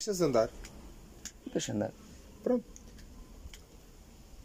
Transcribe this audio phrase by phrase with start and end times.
[0.00, 0.48] Deixas andar.
[1.52, 1.92] Deixa andar.
[2.42, 2.64] Pronto.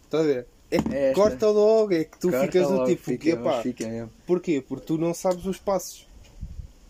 [0.04, 0.48] Estás a ver?
[0.70, 1.16] É que esta.
[1.22, 4.12] corta logo, é que tu Corta ficas do logo, tipo, fica, que pá, fica mesmo.
[4.28, 4.62] porquê?
[4.68, 6.10] Porque tu não sabes os passos.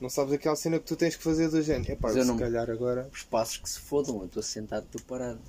[0.02, 1.92] Não sabes aquela cena que tu tens que fazer do género.
[1.92, 3.08] Epá, Mas eu se não- calhar agora.
[3.14, 5.40] Os passos que se fodam, eu estou sentado, estou parado.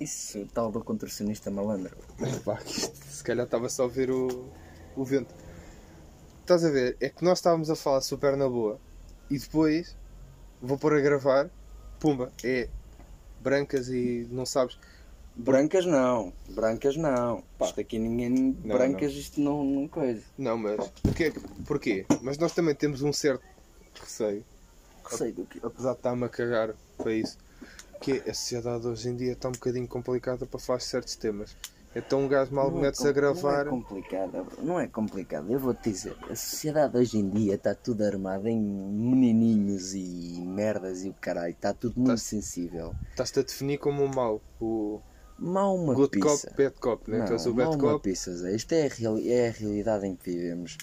[0.00, 1.94] Isso, tal do contorcionista malandro.
[2.20, 4.48] Epá, que isto, se calhar estava só a ver o,
[4.96, 5.34] o vento.
[6.40, 6.96] Estás a ver?
[7.02, 8.80] É que nós estávamos a falar super na boa
[9.30, 9.94] e depois
[10.60, 11.50] vou pôr a gravar,
[11.98, 12.68] pumba, é
[13.40, 14.78] brancas e não sabes.
[15.34, 17.44] Brancas não, brancas não.
[17.60, 18.56] Isto aqui ninguém.
[18.64, 20.22] Não, brancas isto não, não coisa.
[20.36, 20.88] Não, mas.
[21.02, 21.32] Porquê?
[21.64, 22.06] Porquê?
[22.22, 23.44] Mas nós também temos um certo
[24.00, 24.44] receio.
[25.04, 25.60] Receio do que.
[25.64, 27.38] apesar de estar-me a cagar para isso,
[28.00, 31.56] que é, a sociedade hoje em dia está um bocadinho complicada para falar certos temas.
[31.96, 33.64] Então um gajo mal Não é a gravar.
[33.64, 35.50] Não é complicado, não é complicado.
[35.50, 41.04] Eu vou-te dizer, a sociedade hoje em dia está tudo armada em menininhos e merdas
[41.04, 41.50] e o caralho.
[41.52, 42.94] Está tudo muito sensível.
[43.10, 44.40] Estás-te a definir como um mau.
[44.60, 45.00] O
[45.38, 46.48] Mal uma good pizza.
[46.48, 47.18] cop, bad cop, né?
[47.30, 48.02] Não, mal uma cop.
[48.02, 48.54] pizza, Zé.
[48.56, 50.76] Isto é a, real- é a realidade em que vivemos.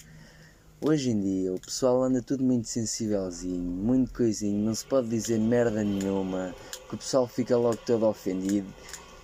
[0.80, 5.38] Hoje em dia o pessoal anda tudo muito sensívelzinho, muito coisinho, não se pode dizer
[5.38, 6.54] merda nenhuma,
[6.88, 8.66] que o pessoal fica logo todo ofendido.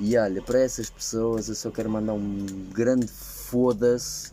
[0.05, 4.33] E olha, para essas pessoas eu só quero mandar um grande foda-se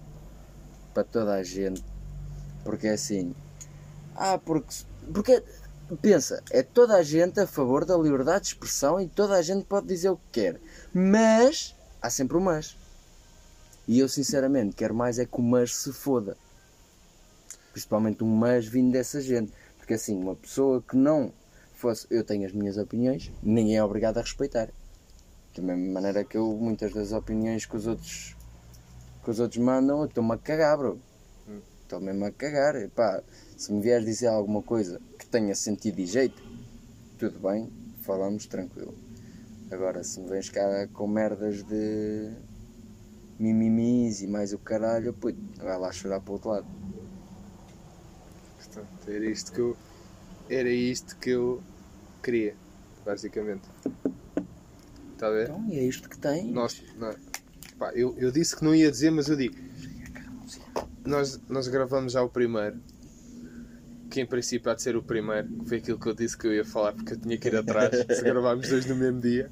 [0.95, 1.85] para toda a gente.
[2.63, 3.35] Porque é assim.
[4.15, 4.73] Ah, porque.
[5.13, 5.43] Porque.
[6.01, 9.63] Pensa, é toda a gente a favor da liberdade de expressão e toda a gente
[9.63, 10.59] pode dizer o que quer.
[10.91, 11.75] Mas.
[12.01, 12.75] Há sempre o mas.
[13.87, 16.35] E eu sinceramente quero mais é que o mas se foda.
[17.71, 19.53] Principalmente um mas vindo dessa gente.
[19.77, 21.31] Porque assim, uma pessoa que não
[21.75, 22.07] fosse.
[22.09, 24.69] Eu tenho as minhas opiniões, ninguém é obrigado a respeitar.
[25.59, 28.33] Da mesma maneira que eu, muitas das opiniões que os outros,
[29.21, 30.97] que os outros mandam, eu estou-me a cagar, bro.
[31.81, 32.77] Estou mesmo a cagar.
[32.77, 33.21] Epá,
[33.57, 36.41] se me vieres dizer alguma coisa que tenha sentido e jeito,
[37.17, 37.69] tudo bem,
[38.03, 38.95] falamos tranquilo.
[39.69, 42.31] Agora, se me vens cá com merdas de
[43.37, 46.67] mimimis e mais o caralho, puto, vai lá chorar para o outro lado.
[48.55, 49.77] Portanto, era isto que eu.
[50.49, 51.61] Era isto que eu
[52.23, 52.55] queria,
[53.05, 53.67] basicamente.
[55.19, 55.43] Está a ver?
[55.49, 56.49] Então, e é isto que tem.
[56.49, 57.13] Nós, não,
[57.77, 59.53] pá, eu, eu disse que não ia dizer, mas eu digo.
[61.05, 62.79] Nós, nós gravamos já o primeiro.
[64.09, 65.49] Que em princípio há de ser o primeiro.
[65.49, 67.55] que Foi aquilo que eu disse que eu ia falar porque eu tinha que ir
[67.57, 67.89] atrás.
[68.15, 69.51] se gravarmos dois no mesmo dia.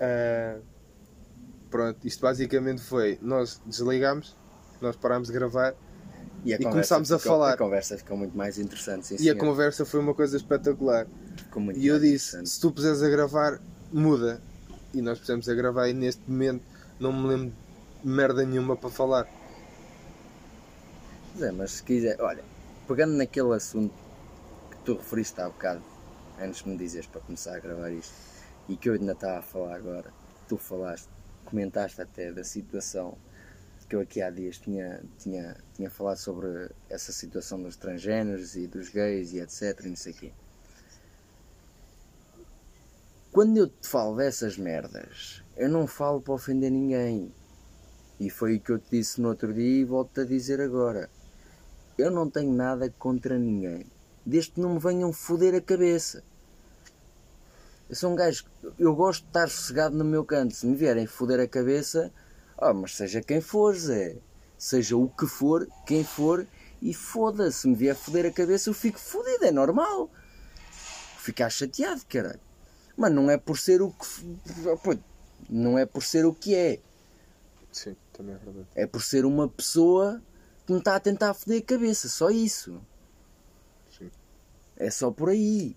[0.00, 0.56] Ah,
[1.70, 3.18] pronto, isto basicamente foi.
[3.20, 4.34] Nós desligámos,
[4.80, 5.74] nós parámos de gravar
[6.42, 7.52] E, a e começámos a ficou- falar.
[7.52, 9.36] A conversa ficou muito mais interessante, sim, e a senhor.
[9.36, 11.06] conversa foi uma coisa espetacular.
[11.76, 13.60] E eu disse: se tu puseres a gravar,
[13.92, 14.40] muda.
[14.94, 16.62] E nós pusemos a gravar e neste momento
[17.00, 17.54] não me lembro
[18.02, 19.26] de merda nenhuma para falar.
[21.32, 22.44] Pois é, mas se quiser, olha,
[22.86, 23.94] pegando naquele assunto
[24.70, 25.82] que tu referiste há bocado,
[26.40, 28.14] antes de me dizeres para começar a gravar isto,
[28.68, 30.12] e que eu ainda estava a falar agora,
[30.48, 31.08] tu falaste,
[31.44, 33.18] comentaste até da situação
[33.88, 38.66] que eu aqui há dias tinha, tinha, tinha falado sobre essa situação dos transgêneros e
[38.66, 40.32] dos gays e etc e não sei o quê.
[43.34, 47.34] Quando eu te falo dessas merdas, eu não falo para ofender ninguém.
[48.20, 51.10] E foi o que eu te disse no outro dia e volto-te a dizer agora.
[51.98, 53.86] Eu não tenho nada contra ninguém.
[54.24, 56.22] Desde que não me venham foder a cabeça.
[57.90, 58.44] Eu sou um gajo.
[58.78, 60.54] Eu gosto de estar sossegado no meu canto.
[60.54, 62.12] Se me vierem foder a cabeça,
[62.56, 64.16] oh, mas seja quem for, Zé.
[64.56, 66.46] Seja o que for, quem for,
[66.80, 67.62] e foda-se.
[67.62, 69.44] Se me vier foder a cabeça, eu fico fodido.
[69.44, 70.08] É normal.
[71.18, 72.53] Ficar chateado, caralho.
[72.96, 74.06] Mas não é por ser o que.
[74.82, 74.96] Pô,
[75.48, 76.80] Não é por ser o que é.
[77.72, 78.66] Sim, também é verdade.
[78.74, 80.22] É por ser uma pessoa
[80.66, 82.80] que me está a tentar foder a cabeça, só isso.
[83.98, 84.10] Sim.
[84.76, 85.76] É só por aí.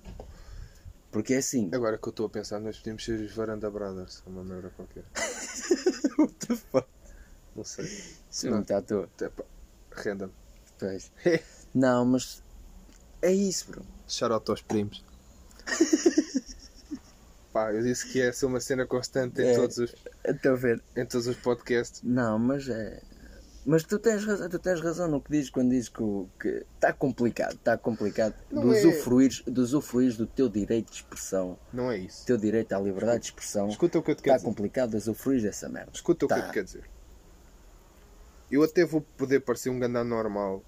[1.12, 1.70] Porque é assim.
[1.74, 5.04] Agora que eu estou a pensar, nós podemos ser os Varanda Brothers, uma merda qualquer.
[6.20, 6.88] What the fuck?
[7.56, 7.86] Não sei.
[8.30, 8.58] Isso é Não.
[8.58, 9.10] muito à toa.
[9.92, 10.30] Random.
[10.78, 11.12] Pois.
[11.74, 12.44] Não, mas.
[13.22, 13.82] É isso, bro.
[14.08, 15.04] Shout out aos primos.
[17.54, 19.56] Pá, eu disse que ia ser uma cena constante em, É.
[19.56, 19.96] todos, os,
[20.26, 20.82] Estou a ver.
[20.96, 22.02] em todos os podcasts.
[22.04, 23.02] Não, mas é.
[23.66, 26.04] Mas tu tens razão, tu tens razão no que dizes quando dizes que
[26.76, 31.58] está complicado, está complicado Não de é- usufruires, de usufruires do teu direito de expressão,
[31.74, 32.26] Não é isso.
[32.26, 33.68] teu direito à liberdade de expressão.
[33.68, 34.56] Escuta o que eu te quero Está dizer.
[34.56, 35.92] complicado de usufruir dessa merda.
[35.94, 36.48] Escuta o que eu Tá.
[36.48, 36.84] te quero dizer.
[38.50, 40.64] Eu até vou poder parecer um gandão normal,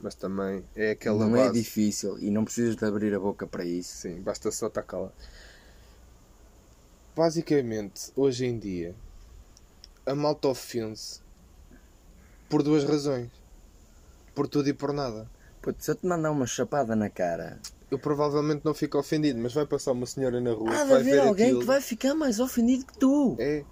[0.00, 1.58] mas também é aquela não é base.
[1.60, 3.96] difícil e não precisas de abrir a boca para isso.
[3.96, 5.12] Sim, basta só estar cala.
[7.16, 8.94] Basicamente, hoje em dia,
[10.04, 11.20] a malta ofende-se
[12.48, 13.30] por duas razões.
[14.34, 15.30] Por tudo e por nada.
[15.62, 17.60] Puto, se eu te mandar uma chapada na cara
[17.94, 21.00] eu provavelmente não fico ofendido, mas vai passar uma senhora na rua Há de vai
[21.00, 21.60] haver ver alguém aquilo.
[21.60, 23.36] que vai ficar mais ofendido que tu.
[23.38, 23.64] É.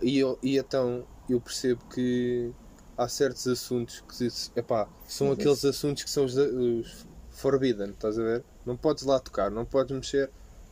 [0.00, 2.52] E, eu, e então eu percebo que
[2.96, 4.28] há certos assuntos que
[4.58, 8.44] epá, são aqueles assuntos que são os, os forbidden, estás a ver?
[8.64, 10.30] Não podes lá tocar, não podes mexer,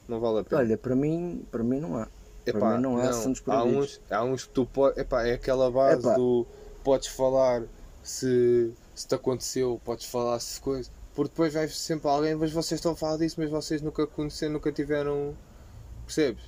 [0.09, 0.61] não vale a pena.
[0.61, 2.09] Olha, para mim, para mim não há.
[2.47, 3.85] Epá, para mim não há assuntos há proibidos.
[3.85, 4.99] uns, há uns que tu podes.
[4.99, 6.15] Epá, é aquela base Epá.
[6.15, 6.47] do
[6.83, 7.62] podes falar
[8.03, 10.91] se, se te aconteceu, podes falar se coisa.
[11.15, 14.55] Porque depois vai sempre alguém, mas vocês estão a falar disso, mas vocês nunca conheceram,
[14.55, 15.35] nunca tiveram.
[16.05, 16.43] Percebes?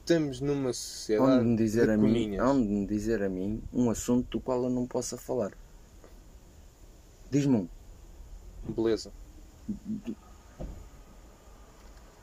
[0.00, 1.32] Estamos numa sociedade.
[1.32, 4.62] Onde me dizer de a mim, onde me dizer a mim um assunto do qual
[4.62, 5.52] eu não possa falar.
[7.28, 7.68] Diz-me um.
[8.68, 9.10] Beleza.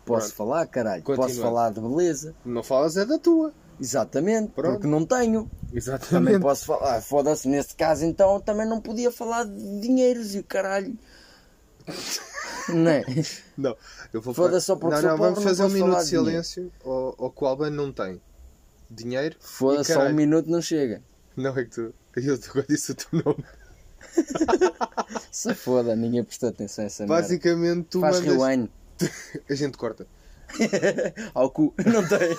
[0.06, 0.36] Posso Pronto.
[0.36, 1.04] falar, caralho.
[1.04, 2.36] Posso falar de beleza.
[2.46, 3.54] Não falas é da tua.
[3.80, 4.74] Exatamente, Pronto.
[4.74, 5.44] porque não tenho.
[5.46, 6.40] Também Exatamente.
[6.42, 6.98] posso falar.
[6.98, 10.98] Ah, Foda-se, nesse caso então também não podia falar de dinheiros e o caralho.
[12.70, 13.04] não é?
[13.58, 13.76] Não,
[14.14, 16.10] eu vou Foda-se só porque Não, não, pobre, vamos fazer um minuto falar de de
[16.18, 18.22] silêncio ao, ao que o Alban não tem.
[18.90, 19.36] Dinheiro.
[19.40, 21.02] Foda-se, só um minuto não chega.
[21.36, 21.94] Não é que tu.
[22.16, 23.44] Eu agora disse o teu nome.
[25.32, 27.22] Se foda, ninguém prestou atenção a essa merda.
[27.22, 28.36] Basicamente, tu Faz mandas.
[28.38, 28.70] rewind
[29.50, 30.08] A gente corta.
[31.34, 31.74] ao cu.
[31.86, 32.36] Não tem.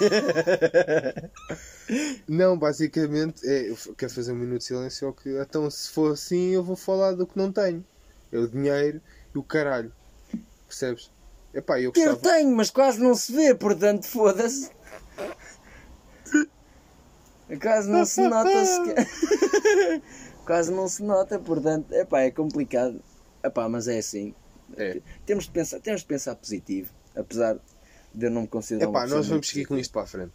[2.28, 5.30] Não, basicamente, é, eu quero fazer um minuto de silêncio que.
[5.40, 7.84] Então, se for assim, eu vou falar do que não tenho.
[8.30, 9.00] É o dinheiro
[9.34, 9.92] e o caralho.
[10.68, 11.10] Percebes?
[11.52, 12.16] Epá, eu Eu gostava.
[12.16, 14.70] tenho, mas quase não se vê, portanto foda-se.
[17.60, 19.06] Quase não se nota sequer.
[20.44, 23.00] Quase não se nota, portanto, epá, é complicado.
[23.42, 24.34] Epá, mas é assim.
[24.76, 25.00] É.
[25.26, 27.58] Temos de pensar, temos de pensar positivo, apesar
[28.14, 30.06] de eu não me considerar uma Epá, pessoa nós vamos seguir com isto para a
[30.06, 30.32] frente.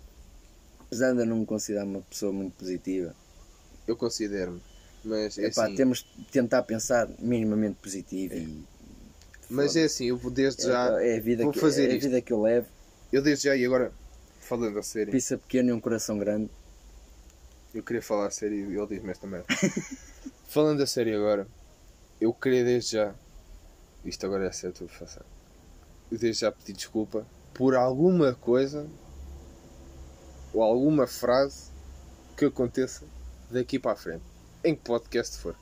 [0.81, 3.15] Apesar de eu não me considerar uma pessoa muito positiva.
[3.87, 4.61] Eu considero-me.
[5.03, 5.75] Mas é Epá, assim.
[5.75, 8.65] temos de tentar pensar minimamente positivo e
[9.49, 10.99] Mas é assim, eu vou desde já.
[11.01, 12.67] é, é a vida vou que, fazer é a vida que eu levo.
[13.11, 13.91] Eu desde já, e agora,
[14.41, 16.49] falando a sério, Pisa pequeno e um coração grande.
[17.73, 19.47] eu queria falar a sério e ele diz-me esta merda.
[20.49, 21.47] falando a sério agora,
[22.19, 23.15] eu queria desde já.
[24.05, 25.23] Isto agora é certo, vou fazer.
[26.09, 28.87] Desde já pedir desculpa por alguma coisa
[30.53, 31.69] ou alguma frase
[32.35, 33.05] que aconteça
[33.51, 34.23] daqui para a frente.
[34.63, 35.55] Em que podcast for.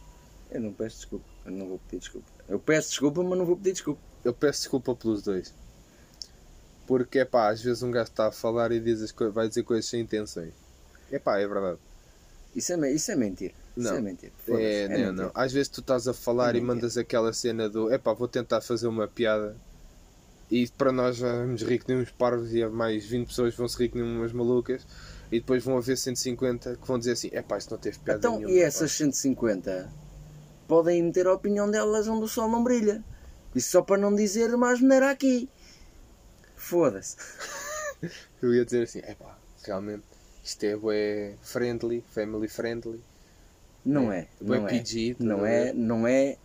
[0.50, 1.26] Eu não peço desculpa.
[1.46, 2.28] Eu não vou pedir desculpa.
[2.48, 4.02] Eu peço desculpa, mas não vou pedir desculpa.
[4.24, 5.54] Eu peço desculpa pelos dois.
[6.86, 9.64] Porque é pá, às vezes um gajo está a falar e diz as vai dizer
[9.64, 10.54] coisas sem intenções.
[11.12, 11.80] É pá, é verdade.
[12.56, 13.54] Isso é, isso é mentira.
[13.78, 13.96] Isso Não.
[13.98, 14.32] é mentira.
[14.46, 15.12] Foda-se, É, não, mentira.
[15.12, 15.32] não.
[15.36, 18.62] Às vezes tu estás a falar É e mandas aquela cena do epá, vou tentar
[18.62, 19.56] fazer uma piada
[20.50, 23.78] e para nós vamos rir que nem uns parvos e mais 20 pessoas vão se
[23.78, 24.86] rir que nem umas malucas
[25.32, 28.38] e depois vão haver 150 que vão dizer assim, epá, isto não teve piada Então,
[28.38, 28.54] nenhuma.
[28.56, 29.90] e pá." essas 150
[30.68, 33.04] podem meter a opinião delas onde o sol não brilha.
[33.56, 35.50] Isso só para não dizer mais maneira aqui.
[36.56, 37.16] Foda-se.
[38.42, 40.04] Eu ia dizer assim, epá, realmente
[40.44, 43.02] isto é bué friendly, family friendly.
[43.88, 44.28] Não É, é.
[44.42, 44.70] bué Não é.
[44.70, 45.74] PG, estás a Não é.
[45.74, 46.38] Não é.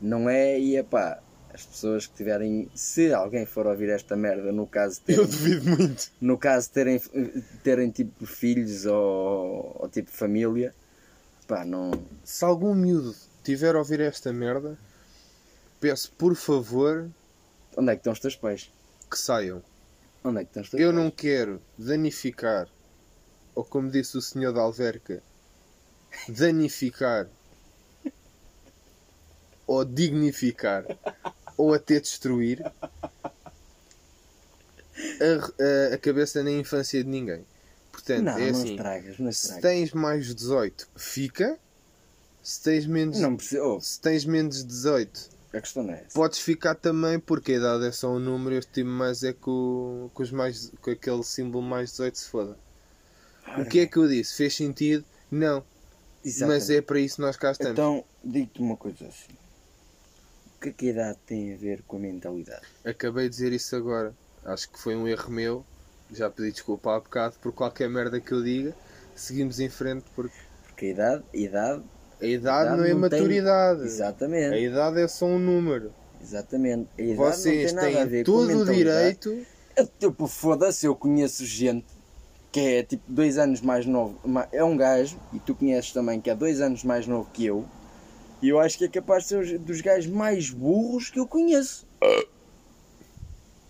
[0.00, 0.58] Não é.
[0.58, 1.20] E epá.
[1.52, 2.70] As pessoas que tiverem.
[2.74, 6.12] Se alguém for ouvir esta merda, no caso de Eu terem, duvido muito.
[6.20, 7.00] no caso de terem,
[7.64, 10.74] terem tipo filhos ou, ou tipo família,
[11.46, 11.90] pá, não.
[12.22, 14.78] Se algum miúdo tiver a ouvir esta merda,
[15.80, 17.08] peço por favor
[17.76, 18.70] Onde é que estão os teus pais?
[19.10, 19.62] que saiam.
[20.22, 21.02] Onde é que estão os teus Eu pais?
[21.04, 22.68] não quero danificar,
[23.54, 25.22] ou como disse o senhor da Alverca,
[26.28, 27.28] danificar,
[29.66, 30.84] ou dignificar,
[31.56, 32.72] ou até destruir a,
[35.90, 37.44] a- a cabeça na infância de ninguém.
[37.92, 38.76] Portanto, Não, é assim:
[39.32, 41.58] se tens mais de 18, fica.
[42.42, 43.62] Se tens menos, Não precisa.
[43.62, 46.14] Oh, se tens menos de 18, a questão é essa.
[46.14, 50.10] Podes ficar também, porque a idade é só um número, eu estimo mais é com,
[50.14, 52.56] com, os mais, com aquele símbolo mais 18 se foda.
[53.58, 54.34] O que é que eu disse?
[54.34, 55.04] Fez sentido?
[55.30, 55.64] Não.
[56.28, 56.60] Exatamente.
[56.60, 57.72] Mas é para isso que nós cá estamos.
[57.72, 59.32] Então, digo-te uma coisa assim.
[60.56, 62.62] O que é que a idade tem a ver com a mentalidade?
[62.84, 64.12] Acabei de dizer isso agora.
[64.44, 65.64] Acho que foi um erro meu.
[66.12, 68.74] Já pedi desculpa há bocado por qualquer merda que eu diga.
[69.14, 70.34] Seguimos em frente porque
[70.66, 71.82] Porque a idade, a idade,
[72.20, 73.82] a idade idade não é não tem- maturidade.
[73.82, 75.92] exatamente, A idade é só um número.
[76.20, 76.88] exatamente.
[76.98, 79.18] A idade Vocês não tem nada a têm ver com todo o mentalidade.
[79.18, 79.46] direito.
[79.76, 81.86] Eu, tipo, foda-se, eu conheço gente
[82.52, 84.18] que é tipo dois anos mais novo.
[84.52, 87.64] É um gajo, e tu conheces também, que é dois anos mais novo que eu.
[88.40, 91.26] E eu acho que é capaz de ser os- dos gajos mais burros que eu
[91.26, 91.86] conheço.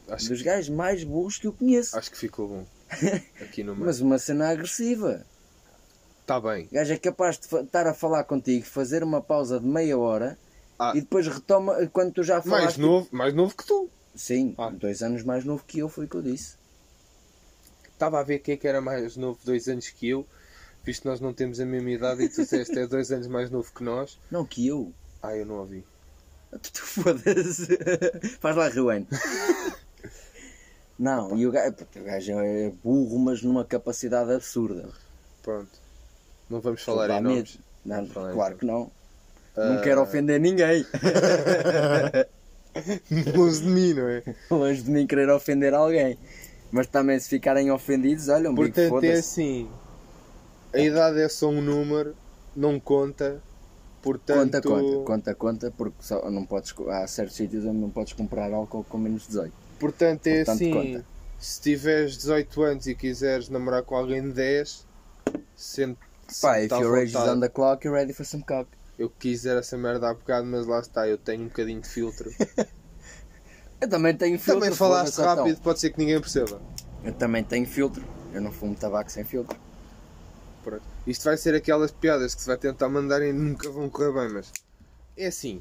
[0.08, 1.96] Acho, Dos gajos mais burros que eu conheço.
[1.98, 2.64] acho que ficou bom.
[3.40, 3.86] Aqui no meio.
[3.86, 5.24] Mas uma cena agressiva.
[6.22, 6.66] Está bem.
[6.70, 10.38] O gajo é capaz de estar a falar contigo, fazer uma pausa de meia hora
[10.80, 10.92] Ah.
[10.94, 12.64] E depois retoma quando tu já falaste.
[12.64, 13.90] Mais novo, mais novo que tu.
[14.14, 14.70] Sim, Ah.
[14.70, 16.54] dois anos mais novo que eu, foi o que eu disse.
[17.98, 20.24] Estava a ver quem é que era mais novo, dois anos que eu.
[20.84, 23.50] Visto que nós não temos a mesma idade e tu disseste é dois anos mais
[23.50, 24.16] novo que nós.
[24.30, 24.92] Não, que eu.
[25.20, 25.84] Ah, eu não ouvi.
[26.62, 27.76] Tu, tu foda-se.
[28.38, 29.04] Faz lá rewind.
[30.96, 34.88] Não, e o gajo, o gajo é burro, mas numa capacidade absurda.
[35.42, 35.80] Pronto.
[36.48, 37.58] Não vamos falar em nomes.
[37.84, 38.60] Não, falar em claro nomes.
[38.60, 38.90] que não.
[39.56, 40.86] Ah, Não quero ofender ninguém.
[43.36, 44.22] Longe de mim, não é?
[44.48, 46.16] Longe de mim querer ofender alguém.
[46.70, 49.68] Mas também se ficarem ofendidos, olha, um bico Portanto, é assim.
[50.72, 52.14] A idade é só um número,
[52.54, 53.42] não conta.
[54.02, 58.12] Conta, Portanto, conta, conta, conta, porque só não podes, há certos sítios onde não podes
[58.14, 59.52] comprar álcool com menos de 18.
[59.78, 60.72] portanto é Portanto, assim.
[60.72, 61.04] conta.
[61.38, 64.86] Se tiveres 18 anos e quiseres namorar com alguém de 10,
[65.54, 66.08] sempre.
[66.40, 68.68] Pá, if à your age is on the clock, you're ready for some cock.
[68.98, 72.30] Eu quiser essa merda há bocado, mas lá está, eu tenho um bocadinho de filtro.
[73.80, 74.60] Eu também tenho filtro.
[74.62, 75.24] Também falaste então.
[75.24, 76.60] rápido, pode ser que ninguém perceba.
[77.04, 78.04] Eu também tenho filtro.
[78.32, 79.56] Eu não fumo tabaco sem filtro.
[80.62, 80.82] Pronto.
[81.06, 84.34] Isto vai ser aquelas piadas que se vai tentar mandar e nunca vão correr bem,
[84.34, 84.52] mas
[85.16, 85.60] é assim.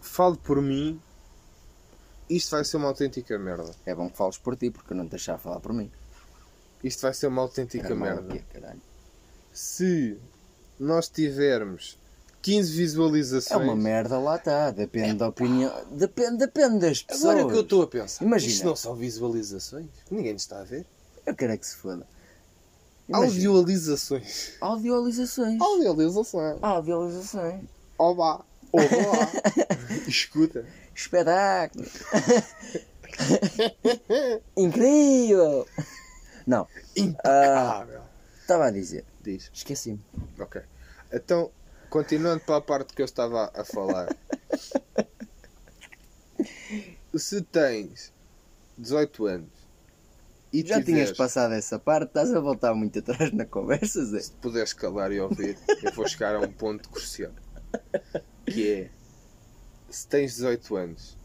[0.00, 1.00] Falo por mim,
[2.28, 3.70] isto vai ser uma autêntica merda.
[3.84, 5.90] É bom que fales por ti, porque eu não te deixava falar por mim.
[6.84, 8.34] Isto vai ser uma autêntica merda.
[8.34, 8.80] aqui, caralho.
[9.52, 10.18] Se
[10.78, 11.99] nós tivermos
[12.42, 13.60] 15 visualizações.
[13.60, 14.70] É uma merda, lá está.
[14.70, 15.72] Depende da opinião.
[15.90, 17.36] Depende, depende das pessoas.
[17.36, 18.52] Agora que eu estou a pensar, Imagina.
[18.52, 19.86] isto não são visualizações?
[20.10, 20.86] Ninguém nos está a ver.
[21.26, 22.06] Eu quero é que se foda.
[23.08, 23.26] Imagina.
[23.28, 24.52] Audiolizações.
[24.60, 25.60] Audiolizações.
[25.60, 26.58] Audiolizações.
[26.62, 27.64] Audiolizações.
[27.98, 28.44] Oba.
[28.72, 28.86] Oba.
[30.08, 30.64] Escuta.
[30.94, 31.84] Espetáculo.
[34.56, 35.66] Incrível.
[36.46, 36.66] Não,
[36.96, 38.00] Impecável.
[38.40, 39.04] estava a dizer.
[39.22, 39.50] Diz.
[39.52, 40.00] Esqueci-me.
[40.38, 40.62] Ok.
[41.12, 41.50] Então,
[41.90, 44.08] continuando para a parte que eu estava a falar.
[47.14, 48.12] Se tens
[48.78, 49.50] 18 anos
[50.52, 54.20] e Já tiveres, tinhas passado essa parte, estás a voltar muito atrás na conversa, Zé.
[54.20, 57.32] se puderes calar e ouvir, eu vou chegar a um ponto crucial.
[58.46, 58.90] Que é,
[59.88, 61.18] se tens 18 anos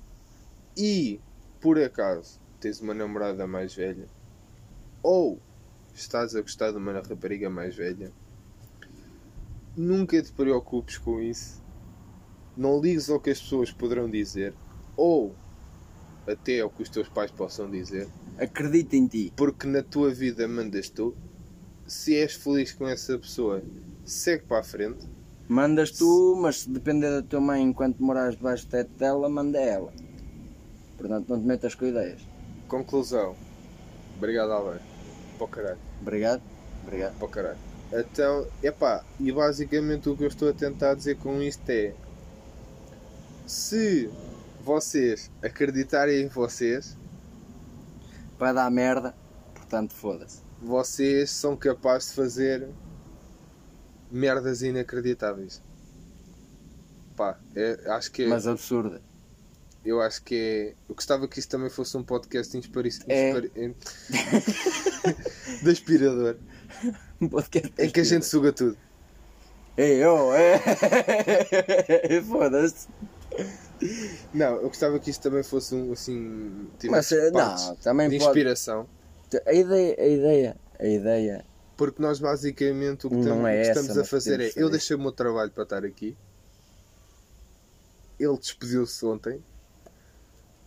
[0.78, 1.20] e,
[1.60, 4.08] por acaso, tens uma namorada mais velha,
[5.02, 5.40] ou
[5.94, 8.12] estás a gostar de uma rapariga mais velha,
[9.75, 11.62] nunca te preocupes com isso.
[12.55, 14.53] Não ligues ao que as pessoas poderão dizer,
[14.96, 15.36] ou
[16.27, 18.08] até ao que os teus pais possam dizer,
[18.39, 19.34] Acredita em ti.
[19.36, 21.15] porque na tua vida mandas tu.
[21.88, 23.62] Se és feliz com essa pessoa,
[24.03, 25.05] segue para a frente.
[25.48, 29.60] Mandas tu, mas se depender da tua mãe enquanto morares debaixo do teto dela, manda
[29.60, 29.94] ela.
[30.98, 32.22] Portanto, não te metas com ideias.
[32.67, 33.36] Conclusão.
[34.17, 34.84] Obrigado, Alberto.
[35.38, 35.77] Para o caralho.
[36.01, 36.41] Obrigado.
[36.84, 37.15] Obrigado.
[37.17, 37.60] Para o caralho.
[37.94, 41.94] Então, epá, e basicamente o que eu estou a tentar dizer com isto é
[43.46, 44.10] se
[44.63, 46.98] vocês acreditarem em vocês,
[48.38, 49.15] Vai dar merda,
[49.54, 50.42] portanto, foda-se.
[50.62, 52.68] vocês são capazes de fazer
[54.12, 55.62] merdas inacreditáveis.
[57.15, 59.01] Pá, é- acho que é, Mas absurda.
[59.86, 60.74] eu acho que é.
[60.89, 62.89] Eu gostava que isto também fosse um podcast inspiri...
[63.08, 63.32] É.
[65.63, 66.36] de aspirador.
[67.22, 68.78] Um podcast Em que a gente suga tudo.
[69.78, 70.60] Ei, oh, é.
[72.24, 72.88] Foda-se.
[74.34, 76.70] Não, eu gostava que isto também fosse um assim.
[76.90, 78.30] Mas, tivesse eh, não, também de pode.
[78.30, 78.88] inspiração.
[79.46, 81.46] A ideia, a ideia, a ideia.
[81.76, 84.52] Porque nós basicamente o que, Não estamos, é que essa, estamos a mas fazer é.
[84.56, 86.16] Eu deixei o meu trabalho para estar aqui.
[88.18, 89.44] Ele despediu-se ontem.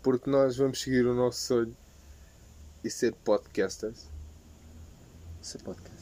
[0.03, 1.77] Porque nós vamos seguir o nosso sonho
[2.85, 4.07] e ser podcasters.
[5.55, 5.98] É podcast.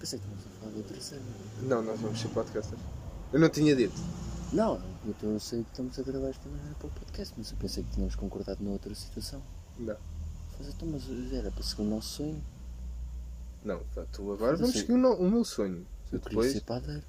[0.00, 1.22] Pensei que estávamos a falar de outra cena.
[1.62, 2.80] Não, nós vamos ser podcasters.
[3.32, 3.94] Eu não tinha dito.
[4.52, 7.56] Não, eu eu sei que estamos a gravar esta maneira para o podcast, mas eu
[7.58, 9.40] pensei que tínhamos concordado na outra situação.
[9.78, 9.96] Não.
[10.58, 12.42] Mas, então, mas era para seguir o nosso sonho.
[13.64, 15.86] Não, pá, tu agora Eu vamos seguir o, no- o meu sonho.
[16.10, 16.52] Eu queria Depois.
[16.52, 17.04] ser padeiro.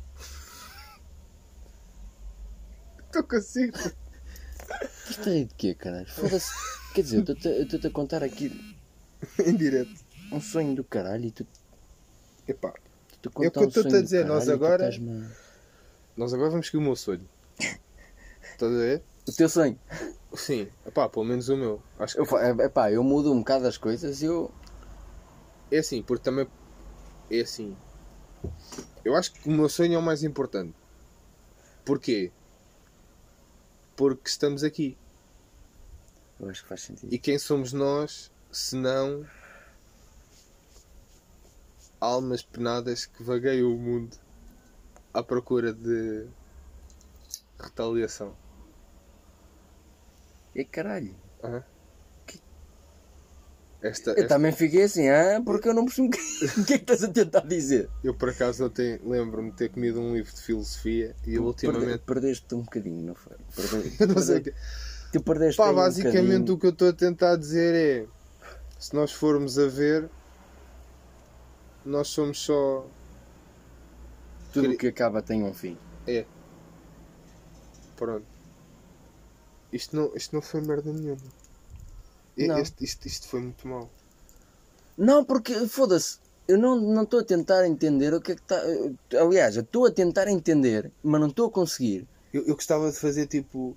[3.07, 3.77] Estou consigo.
[5.09, 6.07] Isto é de quê, caralho?
[6.07, 6.51] Foda-se.
[6.93, 8.75] Quer dizer, eu estou-te a- eu estou-te a contar aqui
[9.45, 9.91] em direto.
[10.31, 11.45] um sonho do caralho e tu
[12.47, 12.73] Epá,
[13.21, 14.89] tu É o que eu sonho a dizer, nós caralho tu agora-
[16.17, 17.27] nós agora vamos seguir o meu sonho.
[18.43, 19.03] Estás a ver?
[19.27, 19.79] O teu sonho.
[20.33, 21.81] Sim, epá, pelo menos o meu.
[21.99, 24.51] Acho que Eu, fa- é, pá, eu mudo um bocado as coisas e eu.
[25.69, 26.47] É assim, porque também.
[27.29, 27.75] É assim.
[29.05, 30.73] Eu acho que o meu sonho é o mais importante.
[31.85, 32.31] Porquê?
[33.95, 34.97] Porque estamos aqui.
[36.39, 37.13] Eu acho que faz sentido.
[37.13, 39.25] E quem somos nós, se não.
[42.01, 44.17] Almas penadas que vagueiam o mundo
[45.13, 46.25] à procura de
[47.59, 48.35] Retaliação.
[50.55, 51.15] E caralho.
[51.43, 51.63] Aham.
[53.83, 56.19] Esta, Eu esta- também fiquei assim, ah, porque eu não percebo o que,
[56.61, 57.89] o que é que estás a tentar dizer.
[58.03, 61.87] eu por acaso ontem lembro-me de ter comido um livro de filosofia e eu ultimamente.
[61.87, 63.35] Perde- Perdeste-te um bocadinho, não foi?
[63.55, 64.53] Perde- Eu não sei que.
[65.11, 66.53] Tu perdeste Pá, um basicamente bocadinho.
[66.53, 68.07] o que eu estou a tentar dizer é
[68.79, 70.07] se nós formos a ver,
[71.85, 72.85] nós somos só.
[74.53, 75.77] Tudo o que acaba tem um fim.
[76.07, 76.25] É.
[77.95, 78.25] Pronto.
[79.71, 81.21] Isto não, isto não foi merda nenhuma.
[82.37, 82.57] Não.
[82.57, 83.89] Este, isto, isto foi muito mal.
[84.97, 88.61] Não, porque, foda-se, eu não estou a tentar entender o que é que está...
[89.19, 92.05] Aliás, eu estou a tentar entender, mas não estou a conseguir.
[92.33, 93.75] Eu, eu gostava de fazer tipo.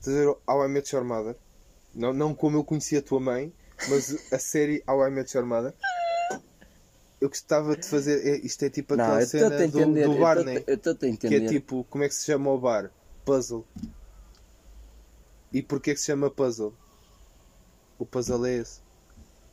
[0.00, 1.36] Fazer How I Met Your Mother.
[1.94, 3.52] Não, não como eu conhecia a tua mãe,
[3.88, 5.74] mas a série How I Met Your Mother.
[7.20, 8.26] Eu gostava de fazer.
[8.26, 10.04] é- isto é tipo Não, aquela a cena do, entender.
[10.08, 10.64] do Barney.
[10.66, 11.44] Eu estou a Que entender.
[11.44, 12.90] é tipo, como é que se chama o bar?
[13.24, 13.66] Puzzle.
[15.52, 16.72] E porquê que se chama puzzle?
[17.98, 18.80] O puzzle é esse.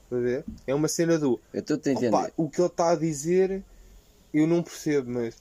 [0.06, 0.46] Estás a ver?
[0.66, 1.40] É uma cena do.
[1.54, 2.08] Eu estou a entender.
[2.08, 3.64] Opa, o que ele está a dizer
[4.34, 5.36] eu não percebo, mas.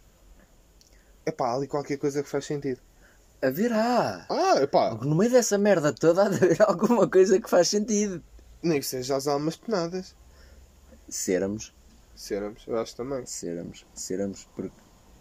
[1.25, 2.81] Epá, há ali qualquer coisa que faz sentido.
[3.43, 4.27] Haverá.
[4.29, 8.23] Ah, epá, No meio dessa merda toda há de haver alguma coisa que faz sentido.
[8.63, 10.17] nem que seja as almas penadas.
[11.09, 11.73] Seramos,
[12.17, 13.25] Seramos, eu acho também.
[13.27, 14.49] seramos, seramos.
[14.57, 14.73] Porque,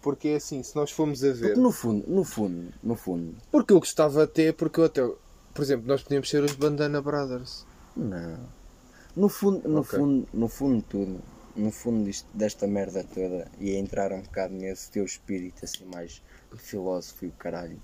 [0.02, 1.48] Porque é assim, se nós formos a ver.
[1.48, 5.02] porque no fundo, no fundo, no fundo, Porque eu gostava até, porque eu até.
[5.54, 7.64] Por exemplo, nós podíamos ser os Bandana Brothers.
[7.96, 8.56] não.
[9.14, 9.98] No fundo, no Ok.
[9.98, 11.18] fundo, no fundo tudo,
[11.56, 15.86] no fundo disto, desta merda toda, e a entrar um bocado nesse teu espírito assim
[15.86, 16.20] mais
[16.58, 17.80] filósofo e o caralho.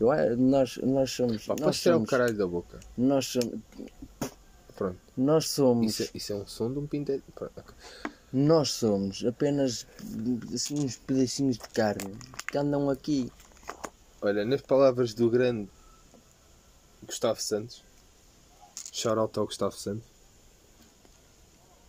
[0.00, 2.80] Eu, nós, nós somos, Pá, nós tirar o somos, caralho da boca.
[2.98, 3.60] nós somos,
[4.76, 4.98] Pronto.
[5.16, 7.22] nós somos, Isso, é- isso é um som de um pinteiro.
[7.36, 7.62] Pronto.
[8.34, 9.86] Nós somos apenas
[10.52, 13.30] assim, uns pedacinhos de carne que andam aqui.
[14.20, 15.70] Olha, nas palavras do grande
[17.04, 17.84] Gustavo Santos,
[18.92, 20.08] shout out ao Gustavo Santos,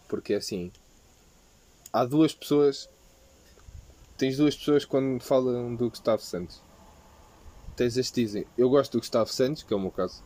[0.08, 0.72] porque é assim,
[1.92, 2.88] há duas pessoas,
[4.16, 6.62] tens duas pessoas quando falam do Gustavo Santos.
[7.76, 10.24] Tens as que dizem, eu gosto do Gustavo Santos, que é o meu caso,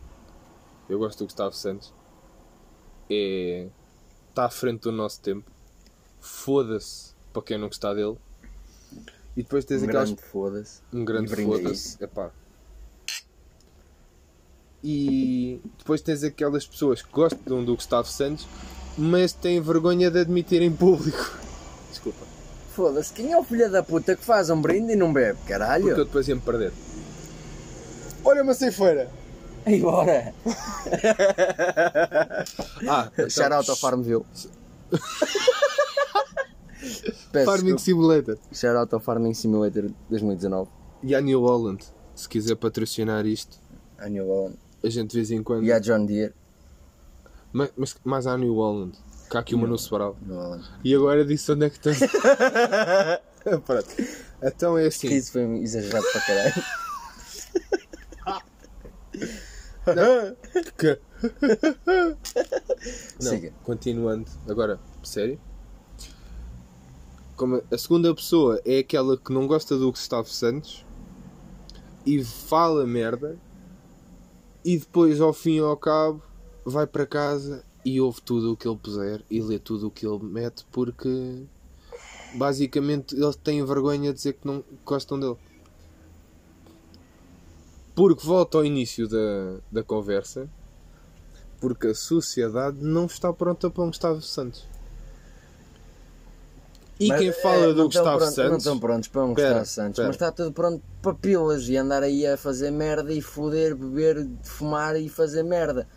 [0.89, 1.93] eu gosto do Gustavo Santos,
[3.09, 3.69] é,
[4.27, 5.49] está à frente do nosso tempo,
[6.19, 8.17] foda-se para quem não gostar dele,
[9.37, 10.81] e depois tens Um aquelas grande foda-se.
[10.91, 12.03] um grande E foda-se.
[12.03, 12.31] Epá.
[14.83, 18.47] E depois tens aquelas pessoas que gostam do Gustavo Santos,
[18.97, 21.37] mas têm vergonha de admitir em público.
[21.89, 22.25] Desculpa.
[22.75, 25.85] Foda-se, quem é o filho da puta que faz um brinde e não bebe, caralho?
[25.85, 26.71] Porque eu depois ia-me perder.
[28.23, 29.09] Olha uma ceifeira!
[29.65, 30.33] Aí bora!
[32.87, 34.25] Ah, então, Shout out ao Farmville.
[37.45, 37.77] Farming.
[37.77, 38.37] Simulator.
[38.53, 40.69] Shout out ao Farming Simulator 2019.
[41.03, 41.85] E a New Holland.
[42.15, 43.57] Se quiser patrocinar isto,
[43.97, 44.57] A New Holland.
[44.83, 45.63] a gente de vez em quando.
[45.65, 46.33] E a John Deere.
[47.51, 48.97] Mas, mas mais à New Holland.
[49.29, 50.17] Que há aqui uma no Sobral.
[50.83, 51.99] E agora disse onde é que estás.
[53.65, 53.87] Pronto.
[54.41, 55.07] Então é assim.
[55.07, 56.53] Isso foi exagerado para caralho.
[60.77, 60.99] Que?
[63.19, 63.51] Não, Siga.
[63.63, 64.25] continuando.
[64.47, 65.39] Agora, sério?
[67.39, 70.85] Como a segunda pessoa é aquela que não gosta do Gustavo Santos
[72.05, 73.39] e fala merda
[74.65, 76.21] e depois ao fim e ao cabo
[76.65, 80.05] vai para casa e ouve tudo o que ele puser e lê tudo o que
[80.05, 81.45] ele mete porque
[82.35, 85.37] basicamente ele tem vergonha de dizer que não gostam dele.
[87.95, 90.49] Porque volta ao início da, da conversa
[91.61, 94.67] porque a sociedade não está pronta para um Gustavo Santos.
[96.99, 99.47] E Mas, quem fala é, do não Gustavo Não Santos estão prontos para um Pera,
[99.59, 100.07] Gustavo Santos, pera.
[100.07, 104.27] mas está tudo pronto para pilas e andar aí a fazer merda e foder, beber,
[104.43, 105.87] fumar e fazer merda.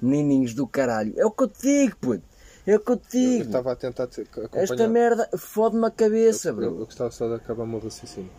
[0.00, 1.12] Menininhos do caralho.
[1.18, 2.22] É o que eu te digo, puto.
[2.66, 3.44] É o que eu te eu digo.
[3.44, 4.62] estava a tentar te acompanhar.
[4.62, 6.64] Esta merda fode-me a cabeça, eu, eu, bro.
[6.80, 8.30] eu gostava só de acabar o meu raciocínio.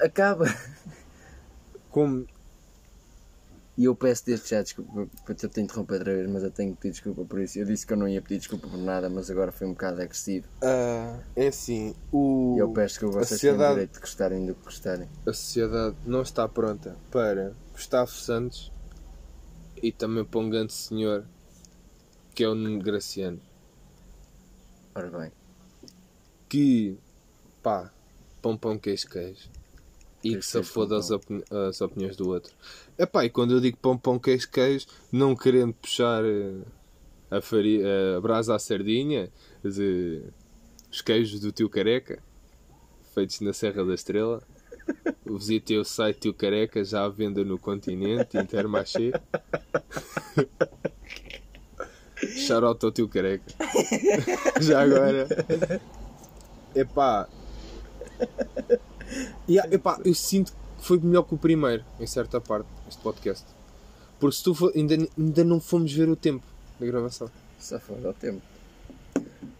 [0.00, 0.44] Acaba.
[1.90, 2.26] Como
[3.78, 6.74] E eu peço desde já desculpa para te te interromper outra vez, mas eu tenho
[6.74, 7.60] que pedir desculpa por isso.
[7.60, 10.02] Eu disse que eu não ia pedir desculpa por nada, mas agora foi um bocado
[10.02, 10.48] agressivo.
[10.62, 14.64] ah, é assim, o, eu peço que a vocês sociedade- direito de gostarem do que
[14.64, 15.08] gostarem.
[15.24, 18.72] a sociedade não está pronta para Gustavo Santos
[19.80, 21.24] e também para um grande senhor
[22.34, 23.40] que é o Nuno Graciano.
[24.92, 25.30] Ora bem.
[26.48, 26.98] que
[27.62, 27.92] pá,
[28.42, 29.48] pão pão queijo queijo
[30.24, 32.52] e que se foda as, opini- as opiniões do outro.
[32.98, 36.62] Epá, e quando eu digo pão pão queijo queijo, não querendo puxar eh,
[37.30, 39.30] a, farinha, a brasa à sardinha
[39.62, 40.22] de
[40.90, 42.22] os queijos do tio careca
[43.14, 44.42] feitos na Serra da Estrela,
[45.26, 49.12] Visitei o site Tio Careca, já à venda no continente, Intermarché.
[52.46, 53.44] Shoutout ao Tio Careca.
[54.60, 55.28] Já agora.
[56.74, 57.28] Epá.
[59.48, 63.44] Yeah, epá, eu sinto que foi melhor que o primeiro, em certa parte, este podcast.
[64.18, 66.44] Porque se tu for, ainda, ainda não fomos ver o tempo
[66.78, 67.30] da gravação.
[67.58, 68.40] Só fora o tempo.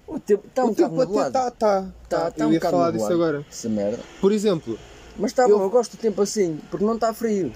[0.07, 1.29] O tempo está um bocado nublado.
[1.29, 1.83] está, está.
[2.09, 3.45] Tá, tá eu um ia falar disso agora.
[3.49, 4.03] Essa merda.
[4.21, 4.79] Por exemplo,
[5.17, 7.53] Mas está Eu- bom, eu gosto do tempo assim, porque não está frio.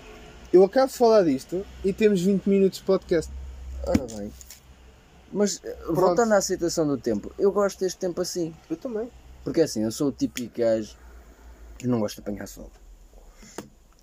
[0.52, 3.32] eu acabo de falar disto e temos 20 minutos de podcast.
[3.86, 4.32] Ora bem.
[5.32, 8.54] Mas eh, voltando à situação do tempo, eu gosto deste tempo assim.
[8.68, 9.08] Eu também.
[9.42, 10.94] Porque assim, eu sou o típico gajo
[11.78, 12.70] que não gosta de apanhar sol.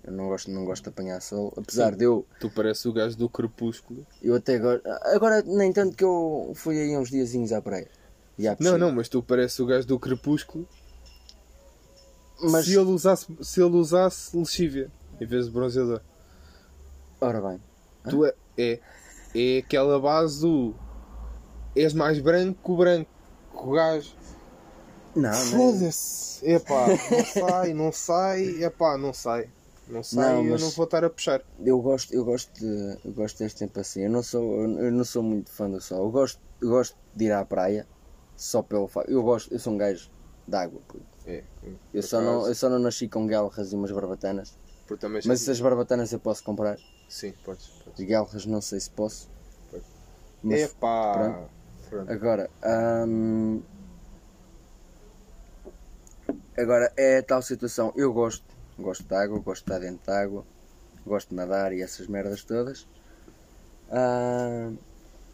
[0.02, 1.52] Eu não gosto, não gosto de apanhar sol.
[1.56, 1.98] Apesar Sim.
[1.98, 4.06] de eu, Tu pareces o gajo do crepúsculo.
[4.22, 4.86] eu até gosto.
[5.14, 7.88] Agora, nem tanto que eu fui aí uns diazinhos à praia.
[8.40, 10.66] À Não, não, mas tu pareces o gajo do crepúsculo
[12.40, 16.00] Mas, se, ele usasse, se ele usasse lexívia em vez de bronzeador.
[17.20, 17.60] ora bem.
[18.08, 18.80] Tu é, é,
[19.34, 20.74] é aquela base do.
[21.76, 23.10] És mais branco que o branco.
[23.52, 24.14] O gajo.
[25.14, 25.72] Não, não.
[25.72, 26.46] Foda-se!
[26.50, 29.50] Epá, não sai, não sai, epá, não sai.
[29.90, 31.42] Não sai Não, eu não vou estar a puxar.
[31.64, 34.02] Eu gosto, eu gosto de, eu gosto deste tempo assim.
[34.02, 36.04] Eu não sou, eu não sou muito fã do sol.
[36.04, 37.86] Eu gosto, eu gosto de ir à praia
[38.36, 39.10] só pelo facto.
[39.10, 40.08] Eu gosto, eu sou um gajo
[40.46, 40.80] de água.
[41.26, 41.42] É,
[41.92, 44.56] Eu só não, eu só não nasci com guelras e umas barbatanas.
[44.88, 46.78] já- Mas essas barbatanas eu posso comprar.
[47.08, 47.66] Sim, podes.
[47.84, 48.00] podes.
[48.00, 49.28] As guelras não sei se posso.
[50.42, 51.12] Mas Epá!
[51.12, 51.50] pronto.
[51.90, 52.12] Pronto.
[52.12, 52.50] agora,
[53.06, 53.62] hum,
[56.56, 57.92] agora é tal situação.
[57.96, 58.44] Eu gosto,
[58.80, 60.44] gosto de água, gosto de estar dentro de água,
[61.06, 62.86] gosto de nadar e essas merdas todas.
[63.90, 64.70] Ah,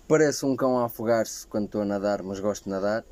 [0.09, 3.05] Parece um cão a afogar-se quando estou a nadar, mas gosto de nadar.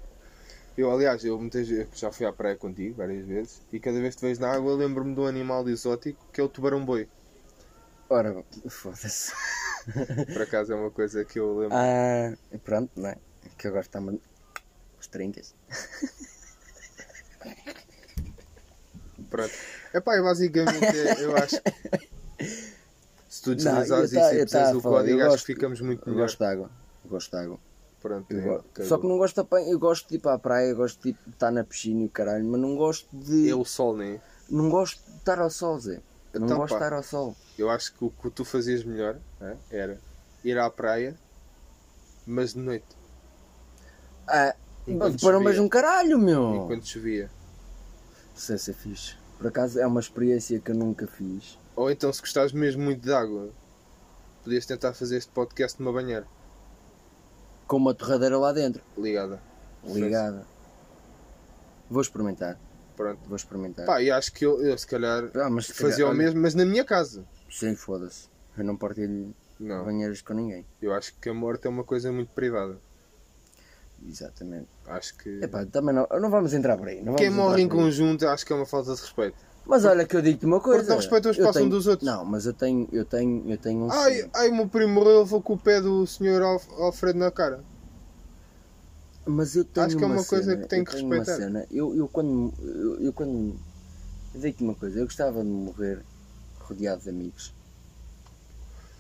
[0.79, 4.15] Eu, aliás, eu muitas vezes já fui à praia contigo várias vezes e cada vez
[4.15, 7.09] que te vejo na água eu lembro-me de um animal exótico que é o tubarão-boi.
[8.09, 9.33] Ora, foda-se.
[10.33, 11.77] Por acaso é uma coisa que eu lembro.
[11.77, 13.17] Ah, pronto, não é?
[13.59, 14.21] Que agora está-me
[15.01, 15.53] os trincas.
[19.31, 19.55] Pronto.
[19.95, 22.45] É basicamente, eu acho que
[23.29, 25.31] se tu deslizares eu tá- isso e eu tá puseres a o código, eu acho
[25.31, 26.25] gosto- que ficamos muito Eu melhor.
[26.25, 26.71] gosto de água.
[27.05, 27.59] Eu gosto de água.
[28.03, 28.85] Pronto, Eu é.
[28.85, 29.71] Só que não gosto de apanhar.
[29.71, 32.11] Eu gosto de ir para a praia, eu gosto de estar na piscina e o
[32.11, 33.49] caralho, mas não gosto de.
[33.49, 34.21] É o sol, né?
[34.51, 36.01] Não gosto de estar ao sol, Zé.
[36.35, 36.79] Não Então, gosto pá.
[36.81, 37.37] de estar ao sol.
[37.57, 39.99] Eu acho que o que tu fazias melhor né, era
[40.45, 41.17] ir à praia,
[42.27, 42.85] mas de noite,
[44.27, 44.55] Ah,
[44.87, 46.57] depois não um caralho, meu.
[46.57, 47.31] enquanto chovia.
[48.37, 49.17] Isso é ser fixe.
[49.45, 51.59] Por acaso é uma experiência que eu nunca fiz.
[51.77, 53.51] Ou então, se gostares mesmo muito de água,
[54.43, 56.27] podias tentar fazer este podcast numa banheira
[57.67, 59.39] Com uma torradeira lá dentro, ligada.
[59.85, 60.47] ligada.
[61.91, 62.59] Vou experimentar.
[62.97, 63.21] Pronto.
[63.27, 63.85] Vou experimentar.
[63.85, 66.41] Pá, e acho que eu, eu se calhar Ah, mas se fazia calhar- o mesmo,
[66.41, 67.23] mas na minha casa.
[67.51, 68.31] Sim, foda-se.
[68.57, 70.65] Eu não partilho Não, banheiros com ninguém.
[70.81, 72.79] eu acho que a morte é uma coisa muito privada.
[74.09, 74.69] Exatamente.
[74.87, 75.41] Acho que.
[75.43, 77.03] Epá, também não, não vamos entrar por aí.
[77.03, 79.37] não Quem morre em conjunto acho que é uma falta de respeito.
[79.67, 80.81] Mas olha que eu digo-te uma coisa.
[80.81, 82.07] Porque não respeitam o espaço um tenho- dos outros.
[82.07, 85.41] Não, mas eu tenho, eu tenho, eu tenho um Ai, ai, meu primo morreu, levou
[85.41, 86.43] com o pé do Sr.
[86.43, 87.61] Alf- Alfredo na cara.
[89.27, 91.41] Mas eu tenho Acho que é uma coisa cena, que tem que uma respeitar.
[91.43, 91.67] cena.
[91.71, 92.53] Eu, eu quando.
[92.63, 93.59] Eu, eu quando.
[94.35, 94.99] Eu digo-te uma coisa.
[94.99, 96.01] Eu gostava de morrer
[96.61, 97.55] rodeado de amigos.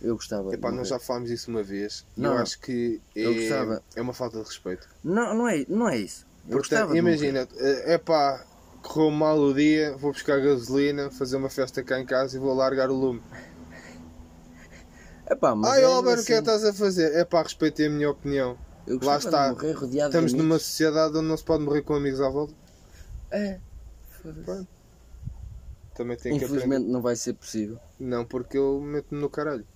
[0.04, 2.06] Eu gostava Epá, nós já falámos isso uma vez.
[2.14, 3.82] Não, eu acho que eu é, gostava.
[3.96, 4.86] é uma falta de respeito.
[5.02, 6.26] Não, não é, não é isso.
[6.46, 8.44] Eu Portanto, gostava imagina, é pá,
[8.82, 12.54] correu mal o dia, vou buscar gasolina, fazer uma festa cá em casa e vou
[12.54, 13.22] largar o lume.
[15.30, 17.14] Epá, mas Ai, é Albert, o que é que assim, estás a fazer?
[17.14, 18.58] É pá, respeitei a minha opinião.
[18.86, 19.48] eu lá está.
[19.48, 22.52] de morrer rodeado Estamos numa sociedade onde não se pode morrer com amigos à volta.
[23.30, 23.58] É.
[25.94, 26.44] Também tem que aprender.
[26.44, 27.78] Infelizmente não vai ser possível.
[27.98, 29.66] Não, porque eu meto-me no caralho.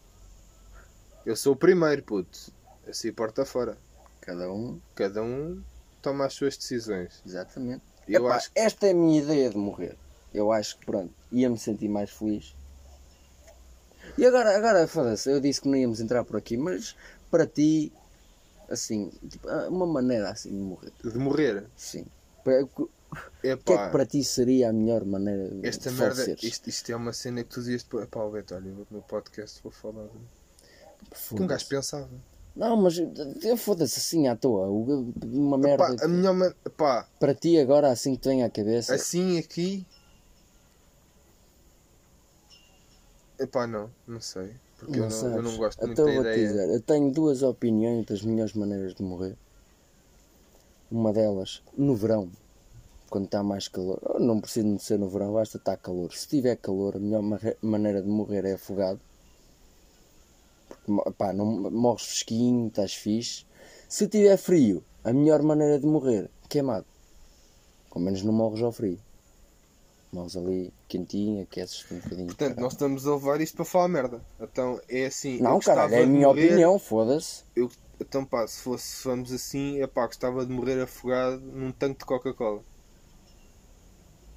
[1.29, 2.51] Eu sou o primeiro, puto.
[2.89, 3.77] Assim, porta fora.
[4.23, 5.63] Cada um, Cada um
[6.01, 7.23] toma as suas decisões.
[7.27, 7.83] exatamente.
[8.09, 9.95] Eu Epá, acho Esta é a minha ideia de morrer.
[10.33, 12.55] Eu acho que pronto, ia-me sentir mais feliz.
[14.17, 16.97] E agora, agora foda-se, eu disse que não íamos entrar por aqui, mas
[17.31, 17.93] para ti,
[18.71, 20.93] assim, tipo, uma maneira assim de morrer.
[21.05, 21.67] de morrer.
[21.77, 22.07] Sim.
[22.47, 26.91] O que É que para ti seria a melhor maneira de esta merda, isto, isto
[26.91, 28.09] é uma cena que tu dizias depois.
[28.09, 30.05] Pá, o Beto, olha, no podcast vou falar.
[30.05, 30.38] de-
[31.35, 32.09] Que um gajo pensava.
[32.55, 32.97] Não, mas
[33.59, 34.67] foda-se assim à toa.
[34.69, 35.97] Uma merda.
[35.97, 36.53] Pá, a melhor man...
[36.77, 38.95] pá, Para ti agora, assim que te vem à cabeça.
[38.95, 39.87] assim aqui.
[43.39, 44.53] Epá, não, não sei.
[44.79, 46.49] Porque eu, não, eu não gosto muito Então da vou-te ideia.
[46.49, 49.37] dizer, eu tenho duas opiniões das melhores maneiras de morrer.
[50.91, 52.31] Uma delas, no verão,
[53.11, 54.01] quando está mais calor.
[54.19, 56.13] Não precisa de ser no verão, basta estar calor.
[56.13, 57.23] Se tiver calor, a melhor
[57.63, 59.01] maneira de morrer é afogado.
[61.17, 63.45] Pá, não morres fresquinho, estás fixe.
[63.89, 66.87] Se tiver frio, a melhor maneira de morrer, queimado.
[67.91, 68.99] Com menos não morres ao frio.
[70.13, 72.27] Morres ali quentinho, aqueces um bocadinho.
[72.27, 74.21] Portanto, nós estamos a levar isto para falar merda.
[74.41, 75.39] Então é assim.
[75.41, 77.43] Não, caralho, é a minha morrer- opinião, foda-se.
[77.55, 77.71] Eu,
[78.01, 81.99] então pá, se fosse se vamos assim, é pá, gostava de morrer afogado num tanque
[82.01, 82.63] de Coca-Cola.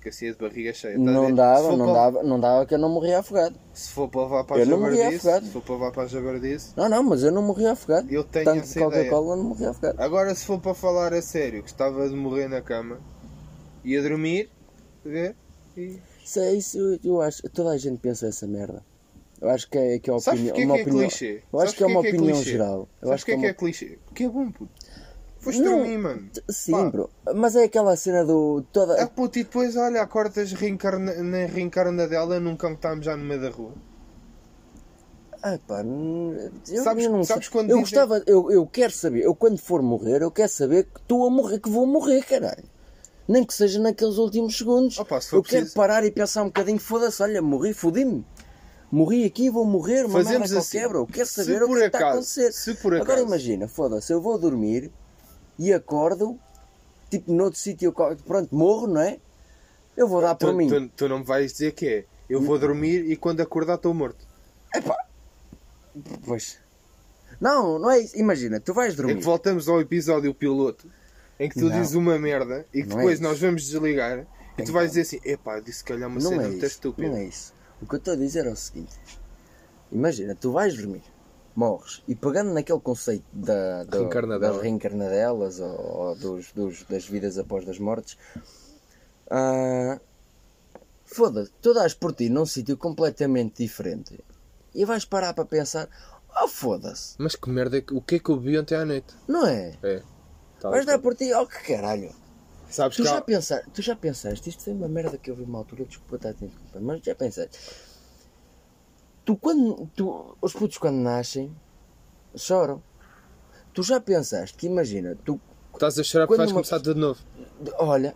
[0.02, 0.96] Que assim é de barriga cheia.
[0.96, 3.56] tá a Não dava, não para- dava, não dava que eu não morria afogado.
[3.72, 5.46] Se for para levar para a Eu não morria jabardice, afogado.
[5.46, 8.12] se for para levar para a jabardice, Não, não, mas eu não morria afogado.
[8.12, 8.80] eu tenho Tanto essa.
[8.80, 10.02] Coca-Cola não morria afogado.
[10.02, 13.00] Agora se for para falar a sério, gostava de morrer na cama,
[13.86, 14.50] ia dormir,
[15.06, 15.36] a ver?
[15.78, 16.00] E...
[16.26, 17.44] Isso é isso, eu, acho.
[17.50, 18.84] Toda a gente pensa essa merda.
[19.40, 21.10] Eu acho que é, que é, Sabes opinião, é uma que é opinião.
[21.10, 21.44] clichê?
[21.54, 22.90] Eu acho que é uma é que é opinião geral.
[23.02, 24.00] Eu acho que é é que é clichê?
[24.06, 24.72] Porque é bom, puto.
[25.42, 25.78] Foste Não.
[25.80, 26.30] dormir, mano.
[26.50, 26.90] Sim, Pá.
[26.90, 27.10] bro.
[27.36, 28.64] Mas é aquela cena do.
[28.72, 29.02] Toda...
[29.02, 31.14] Ah, puto, e depois, olha, acordas reencarna...
[31.24, 33.72] na reencarna dela num cão que estamos já no meio da rua.
[35.44, 37.52] Ah, pá, eu, Sabes- eu não sabes sei.
[37.52, 40.84] quando eu dizem- gostava, eu, eu quero saber, eu quando for morrer, eu quero saber
[40.84, 42.64] que estou a morrer, que vou morrer, caralho.
[43.28, 45.00] Nem que seja naqueles últimos segundos.
[45.00, 48.24] Opa, se eu quero preciso- parar e pensar um bocadinho, foda-se, olha, morri, fodi-me.
[48.92, 50.78] Morri aqui, vou morrer, uma Fazemos merda assim.
[50.78, 51.08] qualquer, bro.
[51.08, 52.52] Quero saber o que é que está a acaso- acontecer.
[52.52, 54.92] se por Agora acaso- imagina, foda-se, eu vou dormir
[55.68, 56.40] e acordo,
[57.10, 59.20] tipo, noutro sítio, pronto, morro, não é?
[59.96, 60.68] Eu vou dar por Tu, mim.
[60.68, 62.06] tu, tu não me vais dizer que é.
[62.30, 64.26] Eu vou dormir e quando acordar estou morto.
[66.26, 66.58] Pois.
[67.40, 68.18] Não, não é isso.
[68.18, 69.16] Imagina, tu vais É dormir.
[69.18, 70.88] que voltamos ao episódio piloto
[71.40, 71.78] em que tu Não.
[71.80, 73.24] dizes uma merda e que Não é depois isso.
[73.24, 74.74] nós vamos desligar e tu Então.
[74.74, 77.10] vais dizer assim: epá, disse se calhar uma Não cena é muito estúpida.
[77.10, 77.54] Não é isso.
[77.82, 78.96] O que eu estou a dizer é o seguinte:
[79.92, 81.04] imagina, tu vais dormir,
[81.56, 84.54] morres, e pegando naquele conceito da, da- Reencarnadela.
[84.54, 88.18] das reencarnadelas ou, ou dos, dos- das vidas após das mortes,
[89.30, 90.00] ah,
[91.06, 94.20] foda-se, tu dás por ti num sítio completamente diferente
[94.74, 95.90] e vais parar para pensar:
[96.42, 99.14] oh foda-se, Mas que merda, é o que é que eu vi ontem à noite?
[99.28, 99.78] não é?
[99.84, 100.02] É.
[100.64, 102.14] Vais dar por ti, oh que caralho.
[102.70, 105.36] Sabes Tu que já, há- pensaste, tu já pensaste, isto foi uma merda que eu
[105.36, 107.58] vi uma altura, desculpa estar a mas já pensaste.
[109.32, 109.90] Tu quando.
[109.96, 111.56] Tu, os putos quando nascem
[112.36, 112.82] choram.
[113.74, 115.40] Tu já pensaste que imagina, tu.
[115.74, 117.20] estás a chorar porque vais uma começar tudo de novo.
[117.80, 118.14] Olha,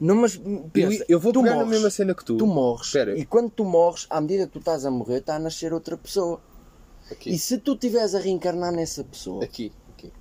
[0.00, 0.40] não, mas
[0.72, 2.36] pensa, eu, eu vou pegar morres, na mesma cena que tu.
[2.36, 3.16] Tu morres Espera.
[3.16, 5.96] e quando tu morres, à medida que tu estás a morrer, está a nascer outra
[5.96, 6.40] pessoa.
[7.10, 7.30] Aqui.
[7.30, 10.12] E se tu estiveres a reencarnar nessa pessoa, Aqui, aqui.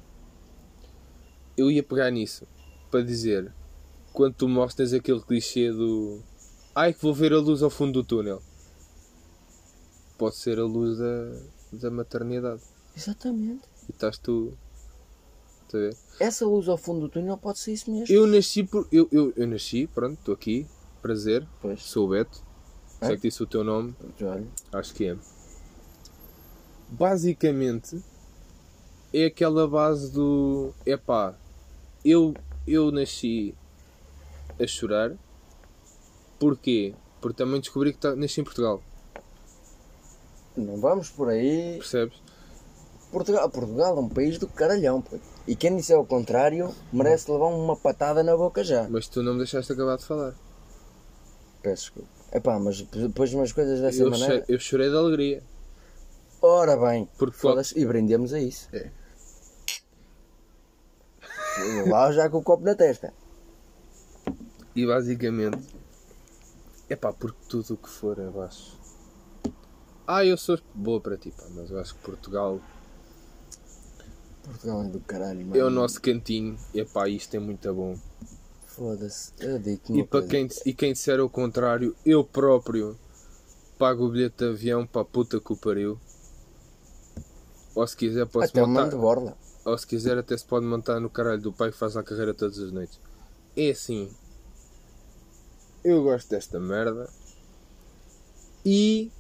[1.58, 2.46] Eu ia pegar nisso
[2.92, 3.52] para dizer
[4.14, 6.22] quando tu morres tens aquele clichê do
[6.76, 8.42] ai que vou ver a luz ao fundo do túnel.
[10.18, 11.42] Pode ser a luz da,
[11.74, 12.62] da maternidade.
[12.96, 13.64] exatamente.
[13.88, 14.54] E estás tu.
[15.66, 15.98] Estás a ver?
[16.20, 18.14] Essa luz ao fundo do túnel pode ser isso mesmo.
[18.14, 18.88] Eu nasci por.
[18.92, 20.66] Eu, eu, eu nasci, pronto, estou aqui.
[21.02, 21.48] Prazer.
[21.62, 21.84] Pois.
[21.84, 22.42] Sou o Beto.
[23.02, 23.08] É?
[23.08, 23.96] Sei que disse o teu nome.
[24.22, 25.18] Olha, Acho que é.
[26.90, 28.02] Basicamente
[29.14, 31.36] é aquela base do epá,
[32.04, 32.34] eu,
[32.66, 33.54] eu nasci
[34.60, 35.16] a chorar.
[36.40, 36.94] Porquê?
[37.20, 38.82] Porque também descobri que nasci em Portugal,
[40.60, 41.78] não vamos por aí.
[41.78, 42.22] percebes?
[43.12, 45.18] Portugal, Portugal é um país do caralhão, pô.
[45.48, 48.88] E quem disser o contrário merece levar uma patada na boca já.
[48.90, 50.36] Mas tu não me deixaste acabar de falar.
[51.62, 52.10] Peço desculpa.
[52.34, 54.44] Epá, mas depois umas coisas dessa Eu, maneira.
[54.50, 55.42] eu chorei de alegria.
[56.42, 58.68] Ora bem, Porque foda-se, e brindemos a isso.
[58.74, 58.92] É.
[61.88, 63.14] Lá já com o copo na testa.
[64.76, 65.58] E basicamente
[66.90, 68.78] epá, porque tudo o que for abaixo.
[70.08, 72.60] Ah, eu sou boa para ti, pá, mas eu acho que Portugal
[74.44, 75.58] Portugal é do caralho, mano.
[75.60, 76.58] é o nosso cantinho.
[76.74, 77.98] Epá, isto é muito bom.
[78.66, 80.28] Foda-se, eu digo-te E, para coisa.
[80.28, 82.98] quem, e quem disser o contrário, eu próprio
[83.78, 86.00] pago o bilhete de avião para a puta que o pariu.
[87.76, 88.90] Ou se quiser, posso Até montar.
[88.96, 89.38] borla.
[89.66, 92.34] Ou se quiser, até se pode montar no caralho do pai que faz a carreira
[92.34, 93.00] todas as noites.
[93.56, 94.10] É assim.
[95.84, 97.10] Eu gosto desta merda.
[98.66, 99.12] E.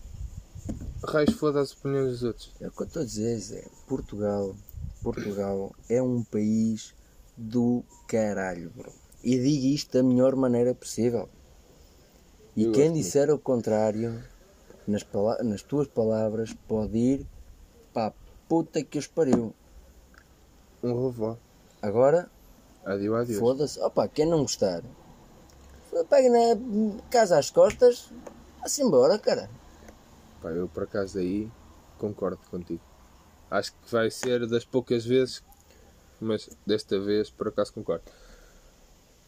[1.08, 2.52] Raios foda as opiniões dos outros.
[2.60, 3.65] É o que eu estou a dizer, Zé.
[3.88, 4.54] Portugal,
[5.02, 6.93] Portugal é um país
[7.38, 8.91] do caralho, bro.
[9.24, 11.30] E digo isto da melhor maneira possível.
[12.56, 14.22] E Eu quem disser o contrário,
[14.86, 15.06] nas,
[15.43, 17.28] nas tuas palavras, pode ir
[17.93, 18.13] para a
[18.50, 19.54] puta que os pariu.
[20.84, 21.38] Um rovó.
[21.82, 22.30] Agora,
[22.86, 23.39] Adio, adeus.
[23.39, 23.80] foda-se.
[23.80, 24.84] Opa, quem não gostar,
[26.10, 28.12] pega na casa às costas,
[28.60, 29.50] vá-se embora, cara.
[30.41, 31.50] Pá, eu por acaso aí
[31.97, 32.82] concordo contigo.
[33.50, 35.43] Acho que vai ser das poucas vezes,
[36.19, 38.04] mas desta vez por acaso concordo.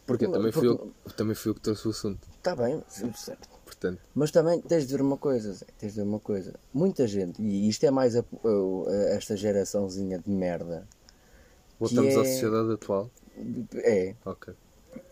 [0.05, 2.27] Porque eu também fui, Porque- eu, também fui eu que trouxe o assunto.
[2.37, 2.83] Está bem,
[3.15, 3.47] certo.
[3.63, 6.53] Portanto, Mas também tens de ver uma coisa, Zé, tens de ver uma coisa.
[6.73, 10.87] Muita gente, e isto é mais a- a- a- esta geraçãozinha de merda,
[11.79, 13.11] voltamos é- à sociedade atual.
[13.75, 14.15] é.
[14.25, 14.53] Ok.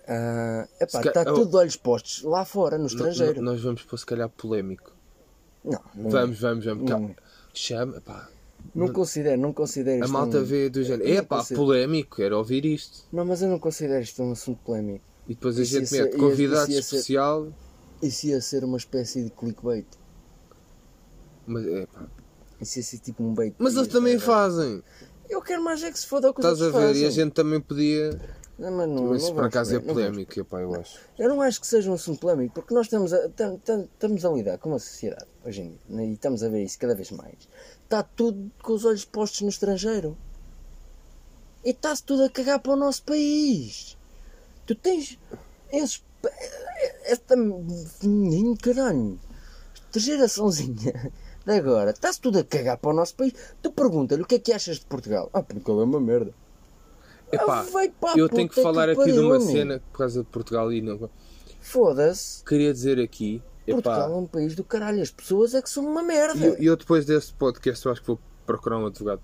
[0.07, 3.41] ah, epá, Se ca- está eu- tudo de olhos postos lá fora, no estrangeiro.
[3.41, 4.91] no- nós vamos pôr se calhar polémico.
[5.71, 6.89] Não, não, Vamos, vamos, vamos.
[6.89, 7.15] Não.
[7.53, 8.29] Chama, pá.
[8.75, 11.09] não considero, não considero A malta um- vê do género.
[11.09, 13.05] É pá, polémico, era ouvir isto.
[13.11, 15.03] Não, mas eu não considero isto um assunto polémico.
[15.27, 17.47] E depois a Isso gente mete convidado isso ser- especial.
[18.01, 19.85] Isso ia ser uma espécie de clickbait.
[21.45, 22.05] Mas, é, pá.
[22.61, 23.55] Isso ia ser tipo um bait.
[23.57, 24.81] mas eles também fazem.
[25.29, 26.71] Eu quero mais é que se foda o que Estás a ver?
[26.87, 27.03] fazem.
[27.03, 28.17] E a gente também podia.
[28.57, 30.99] Não, mas não, Mas não por acaso é ver, não polémico, epá, eu acho.
[31.19, 34.25] Eu não acho que seja um assunto polémico, porque nós estamos a, tam- tam- estamos
[34.25, 36.95] a lidar com uma sociedade hoje em dia, né, e estamos a ver isso cada
[36.95, 37.35] vez mais.
[37.83, 40.17] Está tudo com os olhos postos no estrangeiro.
[41.63, 43.95] E está-se tudo a cagar para o nosso país.
[44.65, 45.19] Tu tens
[45.71, 46.03] esses.
[47.03, 47.35] Esta.
[47.35, 49.19] menino, Caralho.
[49.85, 51.11] Esta geraçãozinha
[51.45, 51.91] de agora.
[51.91, 53.33] Está-se tudo a cagar para o nosso país.
[53.61, 55.29] Tu pergunta-lhe o que é que achas de Portugal.
[55.33, 56.33] Ah, Portugal é uma merda.
[57.31, 57.65] Epá,
[58.03, 60.81] Ah, eu tenho que falar que aqui de uma cena por causa de Portugal e
[60.81, 61.09] não.
[61.59, 62.43] Foda-se.
[62.43, 63.41] Queria dizer aqui.
[63.65, 65.01] Portugal é Epá, um país do caralho.
[65.01, 66.39] As pessoas é que são uma merda.
[66.39, 69.21] e eu, eu depois deste podcast eu acho que vou procurar um advogado.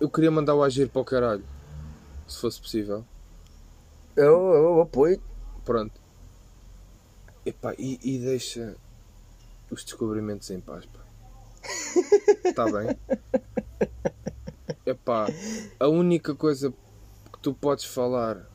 [0.00, 1.44] Eu queria mandar o agir para o caralho.
[2.26, 3.04] Se fosse possível.
[4.16, 5.20] Eu, eu apoio.
[5.64, 6.00] Pronto.
[7.44, 8.74] Epá, e, e deixa
[9.70, 11.00] os descobrimentos em paz, pá.
[12.44, 12.96] Está bem?
[14.86, 15.26] Epá,
[15.80, 16.70] a única coisa
[17.32, 18.46] que tu podes falar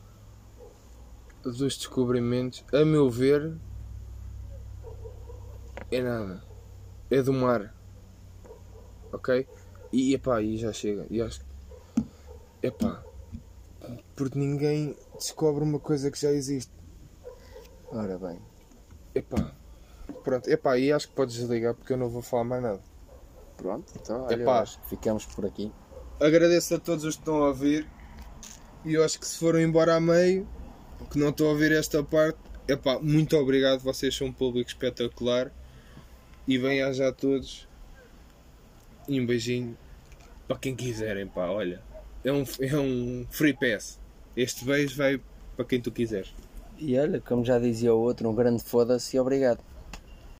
[1.42, 3.56] dos descobrimentos, a meu ver,
[5.90, 6.42] é nada.
[7.10, 7.74] É do mar.
[9.12, 9.46] Ok?
[9.92, 11.04] E epá, e já chega.
[11.10, 12.06] E acho que.
[12.62, 13.02] Epá.
[14.14, 16.72] Porque ninguém descobre uma coisa que já existe.
[17.90, 18.38] Ora bem.
[19.14, 19.52] Epá.
[20.22, 22.80] Pronto, epá, e acho que podes desligar porque eu não vou falar mais nada.
[23.56, 24.64] Pronto, então olha, Epá.
[24.84, 25.72] ficamos por aqui.
[26.20, 27.86] Agradeço a todos os que estão a ouvir.
[28.84, 30.46] E eu acho que se foram embora a meio,
[31.10, 33.80] que não estão a ouvir esta parte, epá, muito obrigado.
[33.80, 35.50] Vocês são um público espetacular.
[36.46, 37.66] E bem já a todos.
[39.08, 39.76] E um beijinho
[40.46, 41.48] para quem quiserem, pá.
[41.48, 41.80] Olha,
[42.22, 43.98] é um, é um free pass.
[44.36, 45.20] Este beijo vai
[45.56, 46.34] para quem tu quiseres.
[46.78, 49.69] E olha, como já dizia o outro, um grande foda-se e obrigado.